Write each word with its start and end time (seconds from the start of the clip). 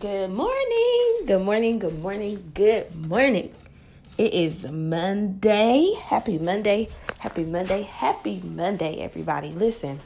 Good 0.00 0.30
morning. 0.30 1.26
Good 1.26 1.42
morning. 1.42 1.78
Good 1.78 2.00
morning. 2.00 2.52
Good 2.52 3.06
morning. 3.06 3.52
It 4.18 4.34
is 4.34 4.64
Monday. 4.64 5.94
Happy 6.02 6.38
Monday. 6.38 6.88
Happy 7.18 7.44
Monday. 7.44 7.82
Happy 7.82 8.40
Monday, 8.42 9.00
everybody. 9.00 9.52
Listen, 9.52 10.00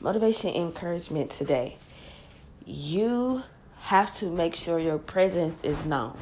motivation, 0.00 0.50
encouragement 0.54 1.30
today. 1.30 1.76
You 2.66 3.44
have 3.82 4.12
to 4.16 4.26
make 4.26 4.54
sure 4.54 4.78
your 4.78 4.98
presence 4.98 5.64
is 5.64 5.86
known. 5.86 6.18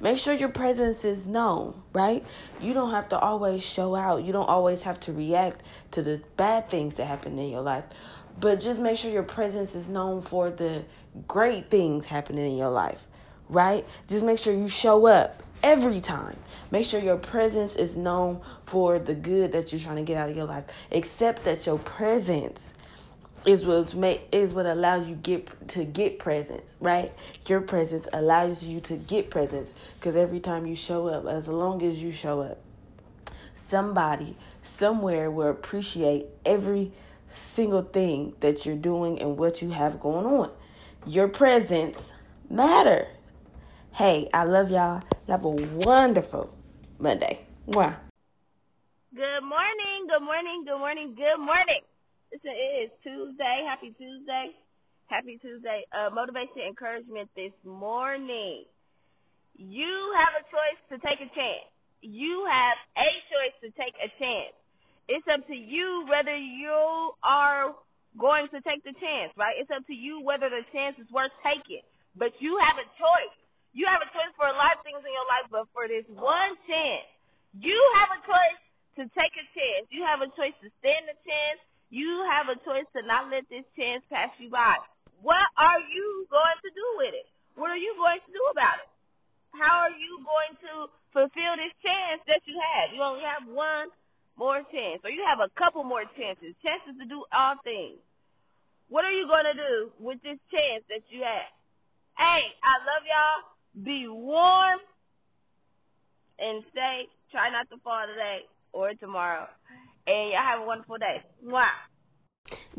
Make 0.00 0.18
sure 0.18 0.34
your 0.34 0.50
presence 0.50 1.04
is 1.04 1.26
known, 1.26 1.74
right? 1.94 2.24
You 2.60 2.74
don't 2.74 2.90
have 2.90 3.08
to 3.08 3.18
always 3.18 3.64
show 3.64 3.96
out. 3.96 4.24
You 4.24 4.32
don't 4.32 4.48
always 4.48 4.82
have 4.82 5.00
to 5.00 5.12
react 5.12 5.62
to 5.92 6.02
the 6.02 6.20
bad 6.36 6.68
things 6.68 6.94
that 6.96 7.06
happen 7.06 7.38
in 7.38 7.50
your 7.50 7.62
life. 7.62 7.84
But 8.38 8.60
just 8.60 8.80
make 8.80 8.98
sure 8.98 9.10
your 9.10 9.22
presence 9.22 9.74
is 9.74 9.88
known 9.88 10.22
for 10.22 10.50
the 10.50 10.84
great 11.26 11.70
things 11.70 12.06
happening 12.06 12.46
in 12.46 12.56
your 12.56 12.70
life, 12.70 13.06
right? 13.48 13.84
Just 14.08 14.24
make 14.24 14.38
sure 14.38 14.52
you 14.52 14.68
show 14.68 15.06
up 15.06 15.42
every 15.62 16.00
time. 16.00 16.38
Make 16.70 16.84
sure 16.84 17.00
your 17.00 17.16
presence 17.16 17.74
is 17.76 17.96
known 17.96 18.40
for 18.66 18.98
the 18.98 19.14
good 19.14 19.52
that 19.52 19.72
you're 19.72 19.80
trying 19.80 19.96
to 19.96 20.02
get 20.02 20.16
out 20.16 20.30
of 20.30 20.36
your 20.36 20.46
life. 20.46 20.64
Except 20.90 21.44
that 21.44 21.66
your 21.66 21.78
presence 21.78 22.72
is 23.46 23.64
what 23.64 23.94
make 23.94 24.26
is 24.32 24.52
what 24.52 24.66
allows 24.66 25.06
you 25.06 25.14
get 25.14 25.68
to 25.68 25.84
get 25.84 26.18
presence, 26.18 26.68
right? 26.80 27.12
Your 27.46 27.60
presence 27.60 28.06
allows 28.12 28.64
you 28.64 28.80
to 28.80 28.96
get 28.96 29.30
presence 29.30 29.70
because 29.98 30.16
every 30.16 30.40
time 30.40 30.66
you 30.66 30.74
show 30.74 31.06
up, 31.08 31.26
as 31.26 31.46
long 31.46 31.82
as 31.82 31.98
you 31.98 32.12
show 32.12 32.40
up, 32.40 32.58
somebody 33.54 34.36
somewhere 34.62 35.30
will 35.30 35.48
appreciate 35.48 36.26
every 36.44 36.92
single 37.36 37.82
thing 37.82 38.34
that 38.40 38.66
you're 38.66 38.76
doing 38.76 39.20
and 39.20 39.36
what 39.36 39.62
you 39.62 39.70
have 39.70 40.00
going 40.00 40.26
on. 40.26 40.50
Your 41.06 41.28
presence 41.28 41.98
matter. 42.50 43.06
Hey, 43.92 44.28
I 44.34 44.44
love 44.44 44.70
y'all. 44.70 45.02
Have 45.28 45.44
a 45.44 45.48
wonderful 45.48 46.54
Monday. 46.98 47.46
Mwah. 47.68 47.96
Good 49.14 49.42
morning, 49.42 50.06
good 50.08 50.24
morning, 50.24 50.64
good 50.66 50.78
morning, 50.78 51.14
good 51.16 51.40
morning. 51.40 51.80
Listen, 52.32 52.52
it 52.52 52.84
is 52.84 52.90
Tuesday. 53.02 53.64
Happy 53.66 53.94
Tuesday. 53.96 54.52
Happy 55.06 55.38
Tuesday. 55.40 55.86
Uh, 55.94 56.10
motivation, 56.12 56.66
encouragement 56.68 57.30
this 57.36 57.54
morning. 57.64 58.64
You 59.56 60.12
have 60.20 60.36
a 60.36 60.44
choice 60.52 60.80
to 60.92 60.98
take 61.00 61.20
a 61.24 61.30
chance. 61.32 61.70
You 62.02 62.44
have 62.50 62.76
a 62.98 63.08
choice 63.32 63.56
to 63.64 63.68
take 63.80 63.94
a 63.96 64.12
chance. 64.20 64.52
It's 65.06 65.26
up 65.30 65.46
to 65.46 65.54
you 65.54 66.06
whether 66.10 66.34
you 66.34 67.14
are 67.22 67.74
going 68.18 68.50
to 68.50 68.58
take 68.66 68.82
the 68.82 68.96
chance, 68.98 69.30
right? 69.38 69.54
It's 69.60 69.70
up 69.70 69.86
to 69.86 69.94
you 69.94 70.24
whether 70.24 70.50
the 70.50 70.66
chance 70.74 70.98
is 70.98 71.06
worth 71.14 71.34
taking. 71.46 71.84
But 72.16 72.34
you 72.40 72.58
have 72.58 72.80
a 72.80 72.88
choice. 72.96 73.36
You 73.76 73.84
have 73.86 74.00
a 74.00 74.10
choice 74.10 74.32
for 74.34 74.48
a 74.48 74.56
lot 74.56 74.74
of 74.74 74.82
things 74.82 75.04
in 75.04 75.12
your 75.12 75.28
life, 75.28 75.46
but 75.52 75.68
for 75.76 75.84
this 75.84 76.08
one 76.08 76.56
chance, 76.64 77.06
you 77.52 77.76
have 78.00 78.10
a 78.16 78.20
choice 78.24 78.60
to 78.96 79.02
take 79.12 79.34
a 79.36 79.46
chance. 79.52 79.84
You 79.92 80.02
have 80.08 80.24
a 80.24 80.32
choice 80.32 80.56
to 80.64 80.68
stand 80.80 81.06
the 81.06 81.16
chance. 81.22 81.60
You 81.92 82.24
have 82.32 82.48
a 82.48 82.56
choice 82.64 82.88
to 82.96 83.04
not 83.04 83.28
let 83.28 83.44
this 83.52 83.68
chance 83.76 84.00
pass 84.08 84.32
you 84.40 84.48
by. 84.48 84.80
What 85.20 85.46
are 85.60 85.80
you 85.92 86.24
going 86.32 86.58
to 86.64 86.70
do 86.72 86.86
with 87.04 87.14
it? 87.14 87.28
What 87.54 87.68
are 87.68 87.78
you 87.78 87.94
going 88.00 88.18
to 88.20 88.32
do 88.32 88.42
about 88.50 88.80
it? 88.80 88.88
How 89.54 89.88
are 89.88 89.94
you 89.94 90.24
going 90.24 90.54
to 90.66 90.72
fulfill 91.12 91.52
this 91.60 91.72
chance 91.84 92.20
that 92.28 92.44
you 92.48 92.56
have? 92.56 92.92
You 92.92 93.00
only 93.00 93.24
have 93.24 93.44
one 93.48 93.88
more 94.38 94.62
chance, 94.72 95.00
or 95.04 95.10
you 95.10 95.24
have 95.26 95.40
a 95.40 95.50
couple 95.58 95.84
more 95.84 96.04
chances, 96.16 96.54
chances 96.62 96.94
to 97.00 97.06
do 97.08 97.24
all 97.32 97.56
things. 97.64 97.98
What 98.88 99.04
are 99.04 99.12
you 99.12 99.26
going 99.26 99.44
to 99.44 99.54
do 99.54 99.90
with 99.98 100.22
this 100.22 100.38
chance 100.52 100.84
that 100.88 101.02
you 101.08 101.22
have? 101.22 101.50
Hey, 102.16 102.42
I 102.62 102.74
love 102.86 103.02
y'all. 103.04 103.84
Be 103.84 104.08
warm 104.08 104.78
and 106.38 106.62
stay. 106.70 107.08
Try 107.32 107.50
not 107.50 107.68
to 107.70 107.76
fall 107.82 108.06
today 108.06 108.46
or 108.72 108.94
tomorrow. 108.94 109.48
And 110.06 110.30
y'all 110.30 110.44
have 110.44 110.62
a 110.62 110.66
wonderful 110.66 110.98
day. 110.98 111.22
Mwah. 111.44 111.66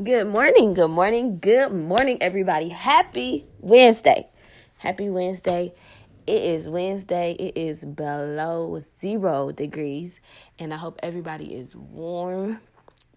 Good 0.02 0.28
morning, 0.28 0.74
good 0.74 0.88
morning, 0.90 1.38
good 1.40 1.72
morning, 1.72 2.18
everybody. 2.20 2.68
Happy 2.68 3.44
Wednesday. 3.60 4.28
Happy 4.78 5.10
Wednesday. 5.10 5.74
It 6.28 6.42
is 6.42 6.68
Wednesday. 6.68 7.32
It 7.38 7.56
is 7.56 7.86
below 7.86 8.78
zero 8.80 9.50
degrees, 9.50 10.20
and 10.58 10.74
I 10.74 10.76
hope 10.76 11.00
everybody 11.02 11.54
is 11.54 11.74
warm, 11.74 12.60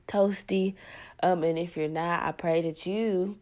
toasty. 0.07 0.75
Um, 1.21 1.43
and 1.43 1.59
if 1.59 1.75
you're 1.75 1.89
not, 1.89 2.23
I 2.23 2.31
pray 2.31 2.61
that 2.61 2.85
you 2.85 3.37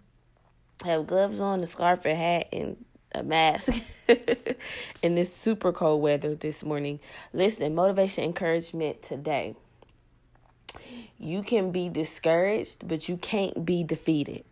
have 0.84 1.06
gloves 1.06 1.40
on, 1.40 1.62
a 1.62 1.68
scarf, 1.68 2.04
a 2.06 2.16
hat, 2.16 2.48
and 2.52 2.84
a 3.14 3.22
mask 3.22 3.80
in 5.04 5.14
this 5.14 5.32
super 5.32 5.72
cold 5.72 6.02
weather 6.02 6.34
this 6.34 6.64
morning. 6.64 7.00
Listen, 7.32 7.76
motivation, 7.76 8.24
encouragement 8.24 9.04
today. 9.04 9.56
You 11.20 11.44
can 11.44 11.70
be 11.70 11.90
discouraged, 11.90 12.88
but 12.88 13.08
you 13.08 13.18
can't 13.18 13.68
be 13.68 13.84
defeated, 13.84 14.46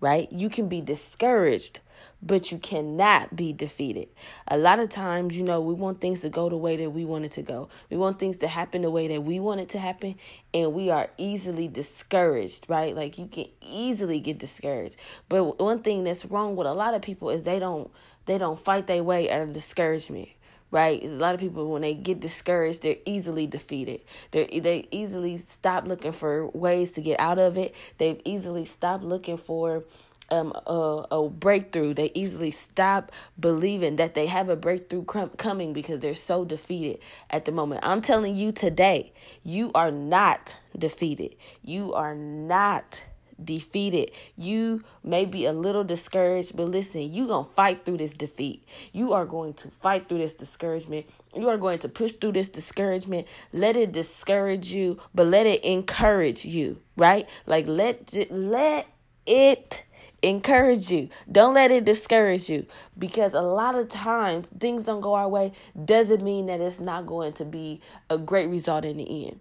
right? 0.00 0.30
You 0.30 0.50
can 0.50 0.68
be 0.68 0.82
discouraged, 0.82 1.80
but 2.22 2.52
you 2.52 2.58
cannot 2.58 3.34
be 3.36 3.52
defeated. 3.52 4.08
A 4.48 4.58
lot 4.58 4.78
of 4.78 4.88
times, 4.88 5.36
you 5.36 5.42
know, 5.42 5.60
we 5.60 5.74
want 5.74 6.00
things 6.00 6.20
to 6.20 6.28
go 6.28 6.48
the 6.48 6.56
way 6.56 6.76
that 6.76 6.90
we 6.90 7.04
want 7.04 7.24
it 7.24 7.32
to 7.32 7.42
go. 7.42 7.68
We 7.90 7.96
want 7.96 8.18
things 8.18 8.36
to 8.38 8.48
happen 8.48 8.82
the 8.82 8.90
way 8.90 9.08
that 9.08 9.22
we 9.22 9.40
want 9.40 9.60
it 9.60 9.68
to 9.70 9.78
happen, 9.78 10.16
and 10.52 10.72
we 10.74 10.90
are 10.90 11.10
easily 11.18 11.68
discouraged, 11.68 12.66
right? 12.68 12.94
Like 12.94 13.18
you 13.18 13.26
can 13.26 13.46
easily 13.60 14.20
get 14.20 14.38
discouraged. 14.38 14.96
But 15.28 15.60
one 15.60 15.82
thing 15.82 16.04
that's 16.04 16.24
wrong 16.24 16.56
with 16.56 16.66
a 16.66 16.74
lot 16.74 16.94
of 16.94 17.02
people 17.02 17.30
is 17.30 17.42
they 17.42 17.58
don't 17.58 17.90
they 18.26 18.38
don't 18.38 18.60
fight 18.60 18.86
their 18.86 19.02
way 19.02 19.30
out 19.30 19.42
of 19.42 19.52
discouragement 19.52 20.28
right? 20.70 21.02
A 21.02 21.08
lot 21.08 21.34
of 21.34 21.40
people 21.40 21.70
when 21.70 21.82
they 21.82 21.94
get 21.94 22.20
discouraged, 22.20 22.82
they're 22.82 22.96
easily 23.04 23.46
defeated. 23.46 24.00
They 24.30 24.46
they 24.46 24.86
easily 24.90 25.36
stop 25.36 25.86
looking 25.86 26.12
for 26.12 26.48
ways 26.48 26.92
to 26.92 27.00
get 27.00 27.18
out 27.20 27.38
of 27.38 27.56
it. 27.56 27.74
They've 27.98 28.20
easily 28.24 28.64
stopped 28.64 29.04
looking 29.04 29.36
for 29.36 29.84
um, 30.30 30.52
a, 30.66 31.06
a 31.10 31.28
breakthrough. 31.28 31.94
They 31.94 32.10
easily 32.14 32.50
stop 32.50 33.12
believing 33.38 33.96
that 33.96 34.14
they 34.14 34.26
have 34.26 34.48
a 34.48 34.56
breakthrough 34.56 35.04
coming 35.04 35.72
because 35.72 36.00
they're 36.00 36.14
so 36.14 36.44
defeated 36.44 37.00
at 37.30 37.44
the 37.44 37.52
moment. 37.52 37.80
I'm 37.84 38.00
telling 38.02 38.36
you 38.36 38.52
today, 38.52 39.12
you 39.42 39.70
are 39.74 39.90
not 39.90 40.58
defeated. 40.76 41.36
You 41.62 41.92
are 41.94 42.14
not 42.14 43.04
defeated. 43.42 44.12
You 44.36 44.82
may 45.02 45.24
be 45.24 45.46
a 45.46 45.52
little 45.52 45.84
discouraged, 45.84 46.56
but 46.56 46.68
listen, 46.68 47.12
you're 47.12 47.26
going 47.26 47.46
to 47.46 47.50
fight 47.50 47.84
through 47.84 47.98
this 47.98 48.12
defeat. 48.12 48.66
You 48.92 49.12
are 49.12 49.24
going 49.24 49.54
to 49.54 49.68
fight 49.68 50.08
through 50.08 50.18
this 50.18 50.34
discouragement. 50.34 51.06
You 51.34 51.48
are 51.48 51.56
going 51.56 51.78
to 51.80 51.88
push 51.88 52.12
through 52.12 52.32
this 52.32 52.48
discouragement. 52.48 53.26
Let 53.52 53.76
it 53.76 53.92
discourage 53.92 54.72
you, 54.72 54.98
but 55.14 55.26
let 55.26 55.46
it 55.46 55.64
encourage 55.64 56.44
you, 56.44 56.80
right? 56.96 57.28
Like 57.46 57.66
let 57.66 58.14
let 58.30 58.86
it 59.26 59.84
encourage 60.22 60.90
you. 60.90 61.08
Don't 61.30 61.54
let 61.54 61.70
it 61.70 61.84
discourage 61.84 62.48
you 62.48 62.66
because 62.98 63.34
a 63.34 63.42
lot 63.42 63.74
of 63.74 63.88
times 63.88 64.48
things 64.58 64.84
don't 64.84 65.00
go 65.00 65.14
our 65.14 65.28
way 65.28 65.52
doesn't 65.84 66.22
mean 66.22 66.46
that 66.46 66.60
it's 66.60 66.80
not 66.80 67.06
going 67.06 67.32
to 67.34 67.44
be 67.44 67.80
a 68.08 68.18
great 68.18 68.48
result 68.48 68.84
in 68.84 68.98
the 68.98 69.26
end. 69.26 69.40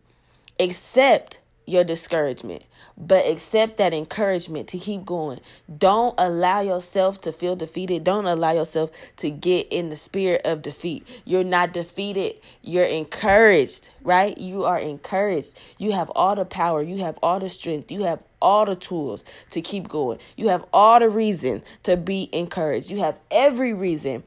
Accept 0.59 1.39
your 1.69 1.83
discouragement, 1.83 2.63
but 2.97 3.25
accept 3.27 3.77
that 3.77 3.93
encouragement 3.93 4.67
to 4.69 4.79
keep 4.79 5.05
going. 5.05 5.39
Don't 5.77 6.15
allow 6.17 6.61
yourself 6.61 7.21
to 7.21 7.31
feel 7.31 7.55
defeated. 7.55 8.03
Don't 8.03 8.25
allow 8.25 8.51
yourself 8.51 8.89
to 9.17 9.29
get 9.29 9.67
in 9.71 9.89
the 9.89 9.95
spirit 9.95 10.41
of 10.45 10.61
defeat. 10.61 11.07
You're 11.25 11.43
not 11.43 11.71
defeated, 11.71 12.35
you're 12.63 12.85
encouraged, 12.85 13.89
right? 14.03 14.37
You 14.37 14.65
are 14.65 14.79
encouraged. 14.79 15.59
You 15.77 15.91
have 15.91 16.09
all 16.15 16.35
the 16.35 16.45
power, 16.45 16.81
you 16.81 16.97
have 16.97 17.19
all 17.21 17.39
the 17.39 17.49
strength, 17.49 17.91
you 17.91 18.03
have 18.03 18.23
all 18.41 18.65
the 18.65 18.75
tools 18.75 19.23
to 19.51 19.61
keep 19.61 19.87
going. 19.87 20.17
You 20.35 20.49
have 20.49 20.65
all 20.73 20.99
the 20.99 21.09
reason 21.09 21.61
to 21.83 21.97
be 21.97 22.29
encouraged. 22.31 22.89
You 22.89 22.99
have 22.99 23.19
every 23.29 23.73
reason 23.73 24.23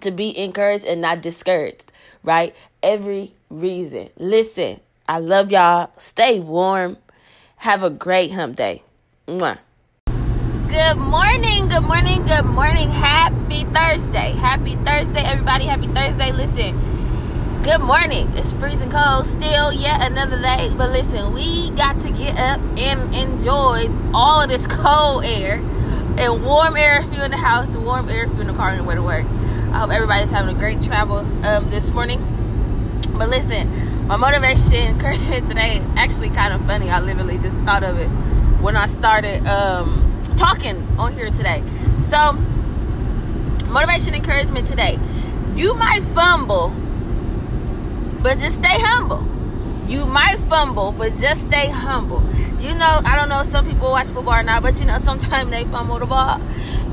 to 0.00 0.10
be 0.10 0.36
encouraged 0.38 0.84
and 0.84 1.00
not 1.00 1.22
discouraged, 1.22 1.92
right? 2.22 2.54
Every 2.82 3.34
reason. 3.48 4.10
Listen, 4.16 4.80
I 5.10 5.18
love 5.18 5.50
y'all. 5.50 5.90
Stay 5.98 6.38
warm. 6.38 6.96
Have 7.56 7.82
a 7.82 7.90
great 7.90 8.30
hump 8.30 8.54
day. 8.54 8.84
Mwah. 9.26 9.58
Good 10.68 10.98
morning, 10.98 11.66
good 11.66 11.82
morning, 11.82 12.24
good 12.26 12.44
morning. 12.44 12.90
Happy 12.90 13.64
Thursday. 13.64 14.30
Happy 14.38 14.76
Thursday, 14.76 15.24
everybody. 15.24 15.64
Happy 15.64 15.88
Thursday. 15.88 16.30
Listen, 16.30 16.78
good 17.64 17.80
morning. 17.80 18.30
It's 18.36 18.52
freezing 18.52 18.92
cold 18.92 19.26
still, 19.26 19.72
yet 19.72 20.08
another 20.08 20.40
day. 20.40 20.72
But 20.78 20.90
listen, 20.90 21.34
we 21.34 21.70
got 21.70 22.00
to 22.02 22.12
get 22.12 22.38
up 22.38 22.60
and 22.78 23.12
enjoy 23.12 23.90
all 24.14 24.42
of 24.42 24.48
this 24.48 24.64
cold 24.68 25.24
air 25.24 25.56
and 26.18 26.44
warm 26.44 26.76
air 26.76 27.00
if 27.00 27.12
you're 27.16 27.24
in 27.24 27.32
the 27.32 27.36
house, 27.36 27.74
warm 27.74 28.08
air 28.08 28.26
if 28.26 28.30
you're 28.34 28.42
in 28.42 28.46
the 28.46 28.52
car 28.52 28.68
and 28.68 28.86
way 28.86 28.94
to 28.94 29.02
work. 29.02 29.24
I 29.24 29.80
hope 29.80 29.90
everybody's 29.90 30.30
having 30.30 30.54
a 30.54 30.58
great 30.58 30.80
travel 30.80 31.26
um, 31.44 31.68
this 31.70 31.90
morning. 31.90 32.20
But 33.18 33.28
listen, 33.28 33.89
my 34.10 34.16
motivation 34.16 34.74
encouragement 34.94 35.46
today 35.46 35.78
is 35.78 35.90
actually 35.94 36.30
kind 36.30 36.52
of 36.52 36.60
funny. 36.66 36.90
I 36.90 36.98
literally 37.00 37.38
just 37.38 37.56
thought 37.58 37.84
of 37.84 37.96
it 37.96 38.08
when 38.60 38.76
I 38.76 38.86
started 38.86 39.46
um, 39.46 40.20
talking 40.36 40.86
on 40.98 41.12
here 41.12 41.30
today. 41.30 41.62
So 42.10 42.36
Motivation 43.70 44.14
encouragement 44.14 44.66
today. 44.66 44.98
You 45.54 45.74
might 45.74 46.02
fumble, 46.02 46.74
but 48.20 48.36
just 48.38 48.56
stay 48.56 48.80
humble. 48.80 49.24
You 49.86 50.06
might 50.06 50.38
fumble, 50.48 50.90
but 50.90 51.16
just 51.18 51.42
stay 51.42 51.68
humble. 51.68 52.20
You 52.58 52.74
know, 52.74 53.00
I 53.04 53.14
don't 53.14 53.28
know 53.28 53.42
if 53.42 53.46
some 53.46 53.64
people 53.64 53.92
watch 53.92 54.08
football 54.08 54.34
or 54.34 54.42
not, 54.42 54.64
but 54.64 54.80
you 54.80 54.86
know, 54.86 54.98
sometimes 55.02 55.50
they 55.50 55.62
fumble 55.64 56.00
the 56.00 56.06
ball. 56.06 56.40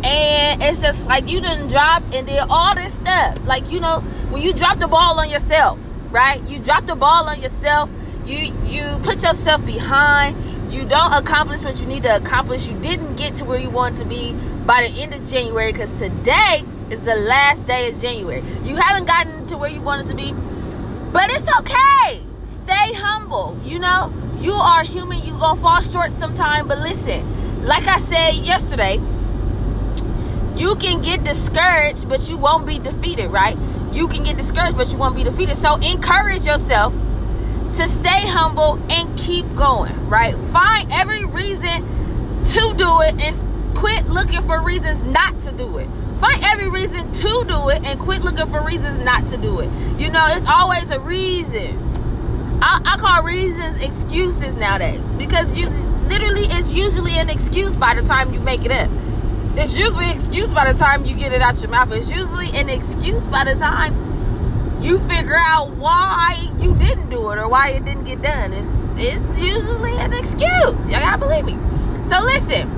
And 0.04 0.62
it's 0.62 0.82
just 0.82 1.08
like 1.08 1.28
you 1.28 1.42
didn't 1.42 1.70
drop 1.70 2.04
and 2.14 2.28
did 2.28 2.44
all 2.48 2.76
this 2.76 2.94
stuff. 2.94 3.44
Like, 3.48 3.72
you 3.72 3.80
know, 3.80 4.02
when 4.30 4.44
you 4.44 4.54
drop 4.54 4.78
the 4.78 4.88
ball 4.88 5.20
on 5.20 5.32
yourself, 5.32 5.80
right? 6.12 6.42
You 6.50 6.60
drop 6.60 6.86
the 6.86 6.96
ball 6.96 7.28
on 7.28 7.42
yourself, 7.42 7.90
you 8.26 8.54
you 8.66 9.00
put 9.04 9.24
yourself 9.24 9.66
behind, 9.66 10.36
you 10.72 10.86
don't 10.86 11.14
accomplish 11.14 11.64
what 11.64 11.80
you 11.80 11.88
need 11.88 12.04
to 12.04 12.16
accomplish. 12.16 12.68
You 12.68 12.78
didn't 12.80 13.16
get 13.16 13.36
to 13.38 13.46
where 13.46 13.60
you 13.60 13.70
wanted 13.70 14.00
to 14.00 14.06
be 14.06 14.34
by 14.66 14.88
the 14.88 15.02
end 15.02 15.14
of 15.14 15.28
January 15.28 15.72
because 15.72 15.92
today 16.00 16.64
is 16.90 17.04
the 17.06 17.16
last 17.16 17.66
day 17.66 17.90
of 17.90 18.00
January. 18.02 18.44
You 18.64 18.76
haven't 18.76 19.08
gotten 19.08 19.48
to 19.48 19.58
where 19.58 19.70
you 19.70 19.82
wanted 19.82 20.08
to 20.08 20.16
be, 20.16 20.34
but 21.12 21.30
it's 21.30 21.50
okay. 21.60 22.22
Stay 22.44 22.94
humble. 22.96 23.58
You 23.64 23.80
know, 23.80 24.14
you 24.40 24.54
are 24.54 24.84
human. 24.84 25.24
You 25.24 25.32
gonna 25.40 25.60
fall 25.60 25.82
short 25.82 26.12
sometime, 26.12 26.68
but 26.68 26.80
listen, 26.80 27.66
like 27.66 27.88
I 27.88 28.00
said 28.00 28.46
yesterday, 28.46 28.98
you 30.58 30.76
can 30.76 31.02
get 31.02 31.24
discouraged, 31.24 32.10
but 32.10 32.28
you 32.28 32.38
won't 32.38 32.66
be 32.66 32.80
defeated, 32.80 33.30
right? 33.30 33.58
You 33.94 34.08
can 34.08 34.24
get 34.24 34.38
discouraged, 34.38 34.78
but 34.78 34.92
you 34.92 34.98
won't 34.98 35.16
be 35.16 35.24
defeated. 35.24 35.58
So 35.58 35.76
encourage 35.76 36.46
yourself 36.46 36.94
to 37.76 37.88
stay 37.88 38.28
humble 38.28 38.80
and 38.90 39.18
keep 39.18 39.46
going, 39.56 40.10
right? 40.10 40.36
Find 40.36 40.92
every 40.92 41.26
reason 41.26 41.84
to 42.46 42.74
do 42.76 43.02
it 43.02 43.16
and 43.20 43.76
quit 43.76 44.08
looking 44.08 44.42
for 44.42 44.62
reasons 44.62 45.04
not 45.04 45.40
to 45.44 45.52
do 45.52 45.78
it. 45.78 45.88
Find 46.20 46.44
every 46.46 46.70
reason 46.70 47.12
to 47.12 47.46
do 47.48 47.70
it 47.70 47.84
and 47.84 48.00
quit 48.00 48.24
looking 48.24 48.48
for 48.48 48.62
reasons 48.62 49.04
not 49.06 49.28
to 49.30 49.38
do 49.38 49.60
it. 49.60 49.70
You 50.00 50.10
know, 50.10 50.26
it's 50.32 50.46
always 50.48 50.90
a 50.90 51.00
reason. 51.00 51.78
I, 52.62 52.82
I 52.84 52.98
call 52.98 53.24
reasons 53.24 53.82
excuses 53.84 54.56
nowadays 54.56 55.00
because 55.18 55.56
you 55.56 55.70
literally 56.08 56.42
it's 56.42 56.74
usually 56.74 57.20
an 57.20 57.30
excuse 57.30 57.76
by 57.76 57.94
the 57.94 58.02
time 58.02 58.34
you 58.34 58.40
make 58.40 58.66
it 58.66 58.72
up. 58.72 58.90
It's 59.60 59.76
usually 59.76 60.06
an 60.12 60.20
excuse 60.20 60.52
by 60.52 60.72
the 60.72 60.78
time 60.78 61.04
you 61.04 61.16
get 61.16 61.34
it 61.34 61.42
out 61.42 61.60
your 61.62 61.72
mouth. 61.72 61.92
It's 61.92 62.12
usually 62.12 62.50
an 62.52 62.70
excuse 62.70 63.24
by 63.24 63.44
the 63.44 63.56
time 63.56 63.92
you 64.84 65.00
figure 65.00 65.36
out 65.36 65.72
why 65.72 66.38
you 66.62 66.76
didn't 66.76 67.10
do 67.10 67.32
it 67.32 67.40
or 67.40 67.50
why 67.50 67.70
it 67.72 67.84
didn't 67.84 68.04
get 68.04 68.22
done. 68.22 68.54
It's 68.54 68.70
it's 69.00 69.40
usually 69.40 69.98
an 69.98 70.14
excuse. 70.14 70.90
Y'all 70.90 71.02
gotta 71.02 71.18
believe 71.18 71.46
me. 71.46 71.58
So 72.08 72.24
listen, 72.24 72.70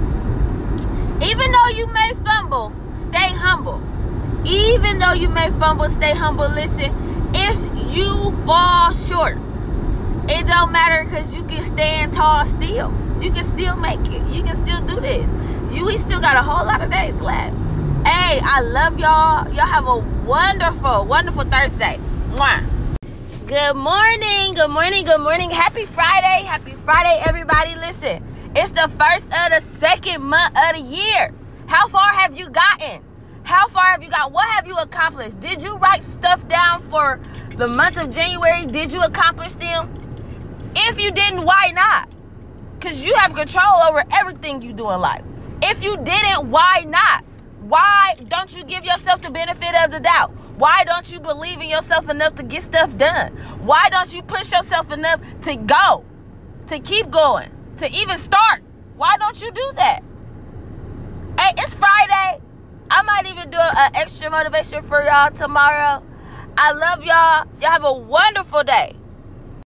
even 1.22 1.52
though 1.52 1.70
you 1.76 1.86
may 1.88 2.12
fumble, 2.24 2.72
stay 3.10 3.28
humble. 3.36 3.82
Even 4.46 5.00
though 5.00 5.12
you 5.12 5.28
may 5.28 5.50
fumble, 5.60 5.90
stay 5.90 6.16
humble. 6.16 6.48
Listen, 6.48 6.96
if 7.36 7.60
you 7.94 8.32
fall 8.46 8.94
short, 8.94 9.38
it 10.30 10.48
don't 10.48 10.72
matter 10.72 11.04
because 11.04 11.34
you 11.34 11.44
can 11.44 11.62
stand 11.62 12.14
tall 12.14 12.46
still. 12.46 12.94
You 13.20 13.32
can 13.32 13.44
still 13.44 13.76
make 13.76 14.00
it. 14.00 14.24
You 14.34 14.44
can 14.44 14.56
still 14.66 14.80
do 14.88 15.02
this. 15.02 15.28
You 15.72 15.86
we 15.86 15.98
still 15.98 16.20
got 16.20 16.36
a 16.36 16.42
whole 16.42 16.66
lot 16.66 16.82
of 16.82 16.90
days 16.90 17.22
left. 17.22 17.56
Hey, 18.06 18.40
I 18.44 18.62
love 18.62 18.98
y'all. 18.98 19.48
Y'all 19.54 19.68
have 19.68 19.88
a 19.88 20.00
wonderful, 20.26 21.06
wonderful 21.06 21.44
Thursday. 21.44 22.00
Mwah. 22.32 22.66
Good 23.46 23.76
morning, 23.76 24.56
good 24.56 24.72
morning, 24.72 25.06
good 25.06 25.22
morning. 25.22 25.52
Happy 25.52 25.86
Friday, 25.86 26.44
happy 26.46 26.74
Friday, 26.86 27.22
everybody. 27.24 27.76
Listen, 27.76 28.24
it's 28.56 28.72
the 28.72 28.90
first 28.98 29.26
of 29.26 29.52
the 29.52 29.62
second 29.78 30.24
month 30.24 30.58
of 30.58 30.76
the 30.76 30.82
year. 30.82 31.34
How 31.68 31.88
far 31.88 32.10
have 32.10 32.36
you 32.36 32.50
gotten? 32.50 33.04
How 33.44 33.68
far 33.68 33.84
have 33.84 34.02
you 34.02 34.10
got? 34.10 34.32
What 34.32 34.50
have 34.50 34.66
you 34.66 34.76
accomplished? 34.76 35.40
Did 35.40 35.62
you 35.62 35.78
write 35.78 36.02
stuff 36.04 36.48
down 36.48 36.82
for 36.90 37.20
the 37.58 37.68
month 37.68 37.98
of 37.98 38.10
January? 38.10 38.66
Did 38.66 38.92
you 38.92 39.04
accomplish 39.04 39.54
them? 39.54 39.94
If 40.76 41.00
you 41.00 41.12
didn't, 41.12 41.46
why 41.46 41.72
not? 41.76 42.10
Because 42.80 43.04
you 43.04 43.14
have 43.18 43.36
control 43.36 43.84
over 43.88 44.04
everything 44.12 44.64
you 44.64 44.74
do 44.74 44.90
in 44.90 45.00
life. 45.00 45.24
If 45.62 45.84
you 45.84 45.98
didn't, 45.98 46.50
why 46.50 46.86
not? 46.88 47.26
Why 47.62 48.16
don't 48.28 48.56
you 48.56 48.64
give 48.64 48.86
yourself 48.86 49.22
the 49.22 49.30
benefit 49.30 49.76
of 49.84 49.92
the 49.92 50.00
doubt? 50.00 50.32
Why 50.58 50.84
don't 50.86 51.12
you 51.12 51.20
believe 51.20 51.62
in 51.62 51.70
yourself 51.70 52.10
enough 52.10 52.36
to 52.36 52.44
get 52.44 52.64
stuff 52.64 52.98
done? 52.98 53.34
Why 53.60 53.90
don't 53.90 54.14
you 54.14 54.22
push 54.22 54.52
yourself 54.52 54.92
enough 54.92 55.22
to 55.42 55.56
go, 55.56 56.06
to 56.68 56.80
keep 56.80 57.10
going, 57.10 57.50
to 57.78 57.92
even 57.92 58.18
start? 58.18 58.62
Why 58.96 59.16
don't 59.18 59.42
you 59.42 59.52
do 59.52 59.72
that? 59.76 60.02
Hey, 61.40 61.54
it's 61.58 61.74
Friday. 61.74 62.42
I 62.92 63.04
might 63.04 63.28
even 63.28 63.50
do 63.50 63.58
an 63.58 63.92
extra 63.96 64.30
motivation 64.30 64.82
for 64.84 65.02
y'all 65.02 65.32
tomorrow. 65.32 66.04
I 66.58 66.72
love 66.74 67.04
y'all. 67.06 67.46
Y'all 67.62 67.72
have 67.72 67.86
a 67.86 67.94
wonderful 67.94 68.64
day. 68.64 68.99